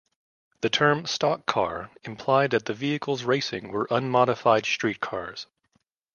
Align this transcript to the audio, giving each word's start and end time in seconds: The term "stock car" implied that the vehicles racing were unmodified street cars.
The 0.61 0.69
term 0.71 1.05
"stock 1.05 1.45
car" 1.45 1.91
implied 2.03 2.49
that 2.49 2.65
the 2.65 2.73
vehicles 2.73 3.23
racing 3.23 3.71
were 3.71 3.87
unmodified 3.91 4.65
street 4.65 4.99
cars. 4.99 5.45